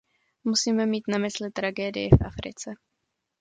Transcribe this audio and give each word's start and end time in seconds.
Musíme 0.43 0.85
mít 0.85 1.03
na 1.07 1.17
mysli 1.17 1.51
tragédii 1.51 2.09
v 2.09 2.25
Africe. 2.25 2.73